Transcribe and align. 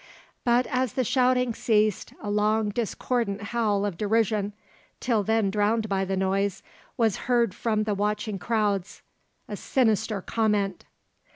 But 0.43 0.65
as 0.65 0.93
the 0.93 1.03
shouting 1.03 1.53
ceased, 1.53 2.11
a 2.23 2.31
long, 2.31 2.69
discordant 2.69 3.39
howl 3.53 3.85
of 3.85 3.99
derision, 3.99 4.53
till 4.99 5.21
then 5.21 5.51
drowned 5.51 5.87
by 5.89 6.05
the 6.05 6.17
noise, 6.17 6.63
was 6.97 7.17
heard 7.29 7.53
from 7.53 7.83
the 7.83 7.93
watching 7.93 8.39
crowds, 8.39 9.03
a 9.47 9.55
sinister 9.55 10.19
comment! 10.19 10.85